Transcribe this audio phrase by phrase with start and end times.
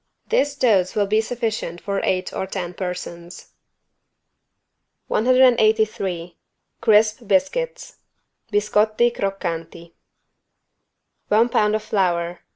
[0.29, 3.51] This dose will be sufficient for eight or ten persons.
[5.09, 6.37] 183
[6.81, 7.97] CRISP BISCUITS
[8.51, 9.91] (Biscotti croccanti)
[11.27, 12.39] One pound of flour.